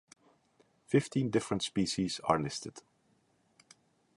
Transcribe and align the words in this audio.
Fifteen 0.87 1.29
different 1.29 1.61
species 1.61 2.19
are 2.23 2.39
listed. 2.41 2.81